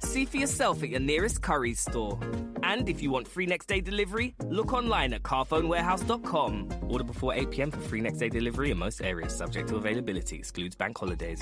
[0.00, 2.18] See for yourself at your nearest Curry's store.
[2.62, 6.68] And if you want free next day delivery, look online at carphonewarehouse.com.
[6.88, 10.36] Order before 8 pm for free next day delivery in most areas, subject to availability,
[10.36, 11.40] excludes bank holidays.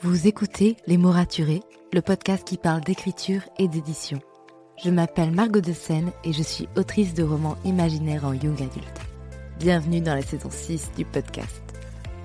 [0.00, 1.60] Vous écoutez Les mots raturés,
[1.92, 4.20] le podcast qui parle d'écriture et d'édition.
[4.84, 9.07] Je m'appelle Margot de Seine et je suis autrice de romans imaginaires en young adulte.
[9.58, 11.60] Bienvenue dans la saison 6 du podcast.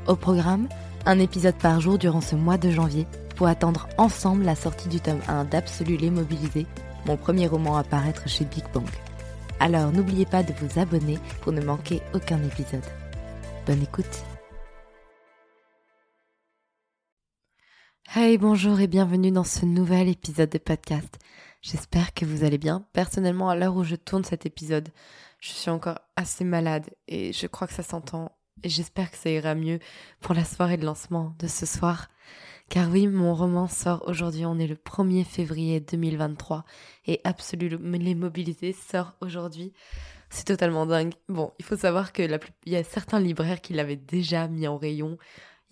[0.06, 0.70] Au programme,
[1.08, 5.00] un épisode par jour durant ce mois de janvier pour attendre ensemble la sortie du
[5.00, 6.68] tome 1 d'Absolu les Mobilisés,
[7.08, 8.86] mon premier roman à paraître chez Big Bang.
[9.60, 12.86] Alors n'oubliez pas de vous abonner pour ne manquer aucun épisode.
[13.66, 14.24] Bonne écoute
[18.16, 21.18] Hey, bonjour et bienvenue dans ce nouvel épisode de podcast.
[21.64, 22.86] J'espère que vous allez bien.
[22.94, 24.90] Personnellement, à l'heure où je tourne cet épisode,
[25.40, 28.32] je suis encore assez malade et je crois que ça s'entend.
[28.64, 29.80] J'espère que ça ira mieux
[30.22, 32.08] pour la soirée de lancement de ce soir.
[32.70, 36.66] Car oui, mon roman sort aujourd'hui, on est le 1er février 2023
[37.08, 39.74] et Absolu les mobilisés sort aujourd'hui.
[40.30, 41.16] C'est totalement dingue.
[41.30, 44.78] Bon, il faut savoir que il y a certains libraires qui l'avaient déjà mis en
[44.78, 45.18] rayon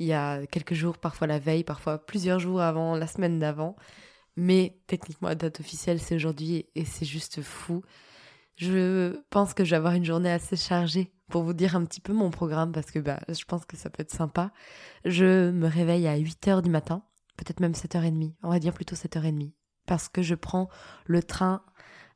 [0.02, 3.76] il y a quelques jours, parfois la veille, parfois plusieurs jours avant, la semaine d'avant.
[4.36, 7.84] Mais techniquement, la date officielle, c'est aujourd'hui et c'est juste fou.
[8.56, 12.02] Je pense que je vais avoir une journée assez chargée pour vous dire un petit
[12.02, 14.52] peu mon programme parce que bah, je pense que ça peut être sympa.
[15.06, 17.04] Je me réveille à 8h du matin,
[17.38, 19.52] peut-être même 7h30, on va dire plutôt 7h30,
[19.86, 20.68] parce que je prends
[21.06, 21.64] le train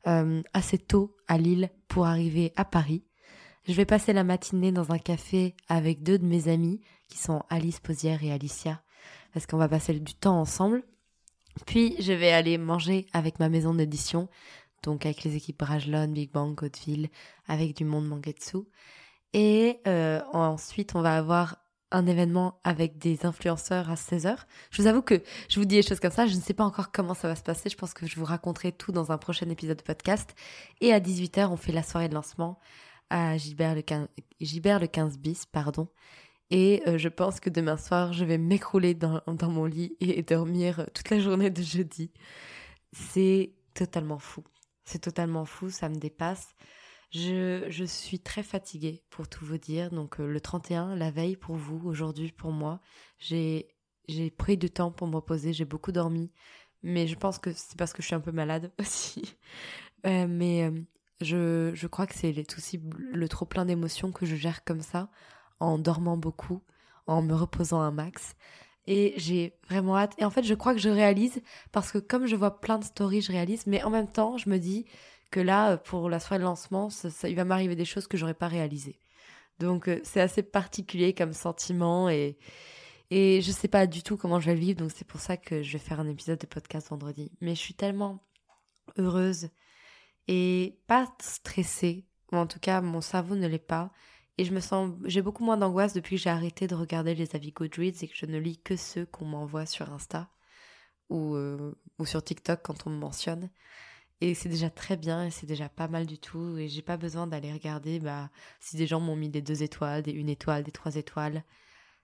[0.08, 3.04] euh, assez tôt à Lille pour arriver à Paris.
[3.68, 7.42] Je vais passer la matinée dans un café avec deux de mes amis qui sont
[7.48, 8.82] Alice Posière et Alicia
[9.32, 10.82] parce qu'on va passer du temps ensemble.
[11.66, 14.28] Puis je vais aller manger avec ma maison d'édition,
[14.82, 17.08] donc avec les équipes Brajlon, Big Bang, Codeville,
[17.46, 18.58] avec du monde Mangetsu.
[19.32, 21.58] Et euh, ensuite, on va avoir
[21.92, 24.36] un événement avec des influenceurs à 16h.
[24.70, 26.64] Je vous avoue que je vous dis des choses comme ça, je ne sais pas
[26.64, 29.18] encore comment ça va se passer, je pense que je vous raconterai tout dans un
[29.18, 30.34] prochain épisode de podcast.
[30.80, 32.58] Et à 18h, on fait la soirée de lancement
[33.10, 34.08] à Gilbert le 15,
[34.40, 35.88] Gilbert le 15 bis, pardon.
[36.50, 40.22] Et euh, je pense que demain soir, je vais m'écrouler dans, dans, mon lit et
[40.22, 42.12] dormir toute la journée de jeudi.
[42.92, 44.44] C'est totalement fou.
[44.84, 46.54] C'est totalement fou, ça me dépasse.
[47.10, 49.90] Je, je, suis très fatiguée, pour tout vous dire.
[49.90, 52.80] Donc euh, le 31, la veille pour vous, aujourd'hui pour moi,
[53.18, 53.66] j'ai
[54.38, 56.30] pris du temps pour me reposer, j'ai beaucoup dormi.
[56.82, 59.36] Mais je pense que c'est parce que je suis un peu malade aussi.
[60.06, 60.70] Euh, mais
[61.20, 65.10] je, je crois que c'est le trop plein d'émotions que je gère comme ça,
[65.60, 66.62] en dormant beaucoup,
[67.06, 68.34] en me reposant un max.
[68.86, 70.14] Et j'ai vraiment hâte.
[70.18, 72.84] Et en fait, je crois que je réalise, parce que comme je vois plein de
[72.84, 74.86] stories, je réalise, mais en même temps, je me dis
[75.30, 78.34] que là, pour la soirée de lancement, ça, il va m'arriver des choses que j'aurais
[78.34, 79.00] pas réalisées.
[79.58, 82.36] Donc, euh, c'est assez particulier comme sentiment et,
[83.10, 84.78] et je sais pas du tout comment je vais le vivre.
[84.78, 87.32] Donc, c'est pour ça que je vais faire un épisode de podcast vendredi.
[87.40, 88.22] Mais je suis tellement
[88.98, 89.48] heureuse
[90.28, 93.90] et pas stressée, ou en tout cas mon cerveau ne l'est pas.
[94.38, 97.34] Et je me sens, j'ai beaucoup moins d'angoisse depuis que j'ai arrêté de regarder les
[97.34, 100.28] avis Goodreads et que je ne lis que ceux qu'on m'envoie sur Insta
[101.08, 103.50] ou, euh, ou sur TikTok quand on me mentionne.
[104.20, 106.56] Et c'est déjà très bien et c'est déjà pas mal du tout.
[106.58, 110.02] Et j'ai pas besoin d'aller regarder bah, si des gens m'ont mis des deux étoiles,
[110.02, 111.44] des une étoile, des trois étoiles.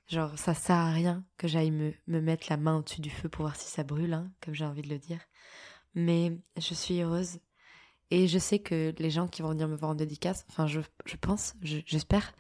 [0.09, 3.29] Genre, ça sert à rien que j'aille me, me mettre la main au-dessus du feu
[3.29, 5.21] pour voir si ça brûle, hein, comme j'ai envie de le dire.
[5.95, 7.41] Mais je suis heureuse
[8.13, 10.81] et je sais que les gens qui vont venir me voir en dédicace, enfin je,
[11.07, 12.35] je pense, j'espère,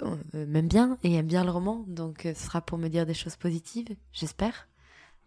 [0.00, 1.84] euh, m'aiment bien et aiment bien le roman.
[1.88, 4.68] Donc euh, ce sera pour me dire des choses positives, j'espère.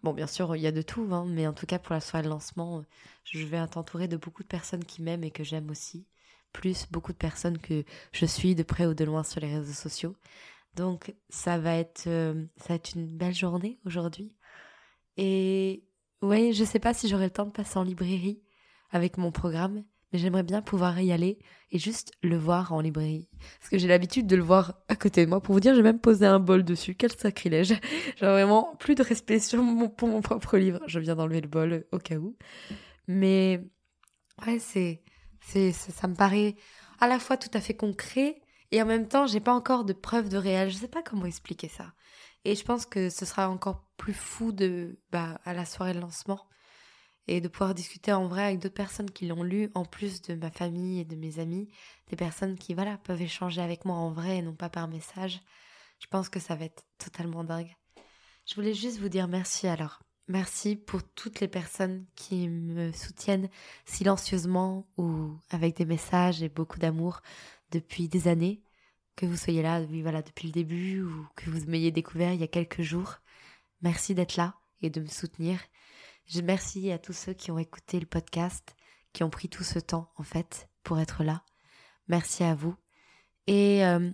[0.02, 2.00] Bon, bien sûr, il y a de tout, hein, mais en tout cas pour la
[2.00, 2.82] soirée de lancement,
[3.24, 6.06] je vais être entourée de beaucoup de personnes qui m'aiment et que j'aime aussi.
[6.54, 9.74] Plus beaucoup de personnes que je suis de près ou de loin sur les réseaux
[9.74, 10.16] sociaux.
[10.76, 14.34] Donc ça va être, euh, ça va être une belle journée aujourd'hui.
[15.18, 15.84] Et
[16.22, 18.41] ouais, je sais pas si j'aurai le temps de passer en librairie
[18.92, 21.38] avec mon programme, mais j'aimerais bien pouvoir y aller
[21.70, 23.28] et juste le voir en librairie.
[23.58, 25.40] Parce que j'ai l'habitude de le voir à côté de moi.
[25.40, 26.94] Pour vous dire, j'ai même posé un bol dessus.
[26.94, 27.74] Quel sacrilège.
[28.16, 29.40] J'ai vraiment plus de respect
[29.96, 30.80] pour mon propre livre.
[30.86, 32.36] Je viens d'enlever le bol au cas où.
[33.08, 33.64] Mais
[34.46, 35.02] ouais, c'est,
[35.40, 36.56] c'est, ça me paraît
[37.00, 39.92] à la fois tout à fait concret et en même temps, j'ai pas encore de
[39.92, 40.70] preuves de réel.
[40.70, 41.92] Je sais pas comment expliquer ça.
[42.44, 46.00] Et je pense que ce sera encore plus fou de, bah, à la soirée de
[46.00, 46.46] lancement
[47.28, 50.34] et de pouvoir discuter en vrai avec d'autres personnes qui l'ont lu, en plus de
[50.34, 51.68] ma famille et de mes amis,
[52.08, 55.40] des personnes qui, voilà, peuvent échanger avec moi en vrai et non pas par message.
[56.00, 57.74] Je pense que ça va être totalement dingue.
[58.44, 60.00] Je voulais juste vous dire merci alors.
[60.28, 63.48] Merci pour toutes les personnes qui me soutiennent
[63.84, 67.20] silencieusement ou avec des messages et beaucoup d'amour
[67.70, 68.62] depuis des années.
[69.14, 72.44] Que vous soyez là, voilà, depuis le début ou que vous m'ayez découvert il y
[72.44, 73.16] a quelques jours.
[73.82, 75.60] Merci d'être là et de me soutenir.
[76.26, 78.74] Je merci à tous ceux qui ont écouté le podcast,
[79.12, 81.42] qui ont pris tout ce temps, en fait, pour être là.
[82.08, 82.74] Merci à vous.
[83.46, 84.10] Et, euh,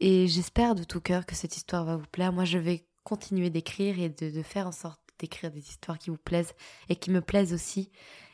[0.00, 2.32] et j'espère de tout cœur que cette histoire va vous plaire.
[2.32, 6.10] Moi, je vais continuer d'écrire et de, de faire en sorte d'écrire des histoires qui
[6.10, 6.54] vous plaisent
[6.88, 7.90] et qui me plaisent aussi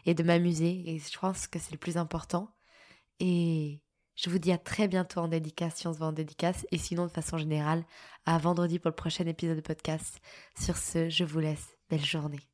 [0.07, 0.83] et de m'amuser.
[0.87, 2.55] Et je pense que c'est le plus important.
[3.21, 3.81] Et
[4.17, 6.79] je vous dis à très bientôt en dédicace si on se voit en dédicace et
[6.79, 7.85] sinon de façon générale
[8.27, 10.21] à vendredi pour le prochain épisode de podcast.
[10.59, 11.77] Sur ce, je vous laisse.
[11.91, 12.54] Belle journée.